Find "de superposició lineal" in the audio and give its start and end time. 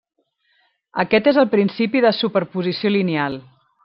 2.07-3.37